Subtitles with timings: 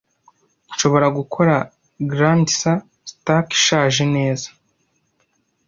[0.73, 1.55] Nshobora gukora
[2.11, 2.77] Grandsir
[3.11, 4.47] Stark ishaje neza,-